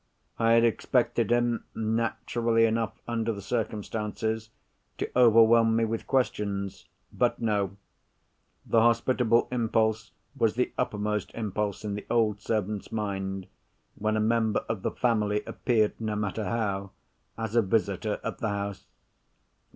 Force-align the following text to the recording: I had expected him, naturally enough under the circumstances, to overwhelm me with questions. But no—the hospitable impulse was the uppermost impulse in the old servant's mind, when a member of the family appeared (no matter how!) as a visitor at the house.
I 0.39 0.53
had 0.53 0.63
expected 0.63 1.29
him, 1.31 1.63
naturally 1.75 2.65
enough 2.65 2.99
under 3.07 3.31
the 3.31 3.41
circumstances, 3.43 4.49
to 4.97 5.07
overwhelm 5.15 5.75
me 5.75 5.85
with 5.85 6.07
questions. 6.07 6.87
But 7.13 7.39
no—the 7.39 8.81
hospitable 8.81 9.47
impulse 9.51 10.11
was 10.35 10.55
the 10.55 10.73
uppermost 10.75 11.29
impulse 11.35 11.85
in 11.85 11.93
the 11.93 12.07
old 12.09 12.41
servant's 12.41 12.91
mind, 12.91 13.45
when 13.93 14.17
a 14.17 14.21
member 14.21 14.65
of 14.67 14.81
the 14.81 14.89
family 14.89 15.43
appeared 15.45 15.93
(no 16.01 16.15
matter 16.15 16.45
how!) 16.45 16.89
as 17.37 17.55
a 17.55 17.61
visitor 17.61 18.19
at 18.23 18.39
the 18.39 18.49
house. 18.49 18.87